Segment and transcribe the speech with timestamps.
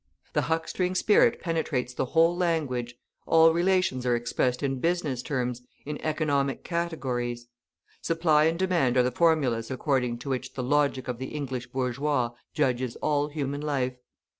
[0.33, 2.95] The huckstering spirit penetrates the whole language,
[3.27, 7.45] all relations are expressed in business terms, in economic categories.
[8.01, 12.31] Supply and demand are the formulas according to which the logic of the English bourgeois
[12.55, 13.93] judges all human life.